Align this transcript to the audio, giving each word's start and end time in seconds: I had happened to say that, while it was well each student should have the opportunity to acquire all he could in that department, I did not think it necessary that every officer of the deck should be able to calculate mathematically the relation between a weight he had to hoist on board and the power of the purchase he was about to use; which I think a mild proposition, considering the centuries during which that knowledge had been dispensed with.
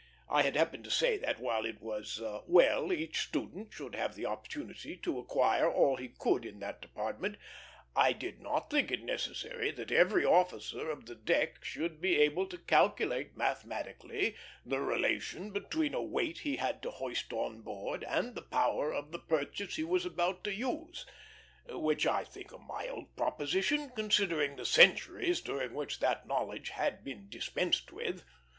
I 0.31 0.41
had 0.41 0.55
happened 0.55 0.83
to 0.85 0.89
say 0.89 1.17
that, 1.19 1.39
while 1.39 1.63
it 1.63 1.79
was 1.79 2.19
well 2.47 2.91
each 2.91 3.19
student 3.19 3.71
should 3.71 3.93
have 3.93 4.15
the 4.15 4.25
opportunity 4.25 4.97
to 4.97 5.19
acquire 5.19 5.69
all 5.71 5.97
he 5.97 6.07
could 6.07 6.43
in 6.43 6.59
that 6.59 6.81
department, 6.81 7.37
I 7.95 8.11
did 8.11 8.39
not 8.41 8.71
think 8.71 8.89
it 8.89 9.03
necessary 9.03 9.69
that 9.69 9.91
every 9.91 10.25
officer 10.25 10.89
of 10.89 11.05
the 11.05 11.13
deck 11.13 11.63
should 11.63 12.01
be 12.01 12.15
able 12.15 12.47
to 12.47 12.57
calculate 12.57 13.37
mathematically 13.37 14.35
the 14.65 14.79
relation 14.79 15.51
between 15.51 15.93
a 15.93 16.01
weight 16.01 16.39
he 16.39 16.55
had 16.55 16.81
to 16.81 16.89
hoist 16.89 17.31
on 17.31 17.61
board 17.61 18.03
and 18.07 18.33
the 18.33 18.41
power 18.41 18.91
of 18.91 19.11
the 19.11 19.19
purchase 19.19 19.75
he 19.75 19.83
was 19.83 20.03
about 20.03 20.43
to 20.45 20.51
use; 20.51 21.05
which 21.69 22.07
I 22.07 22.23
think 22.23 22.51
a 22.51 22.57
mild 22.57 23.15
proposition, 23.15 23.91
considering 23.91 24.55
the 24.55 24.65
centuries 24.65 25.41
during 25.41 25.75
which 25.75 25.99
that 25.99 26.25
knowledge 26.27 26.69
had 26.69 27.03
been 27.03 27.29
dispensed 27.29 27.91
with. 27.91 28.23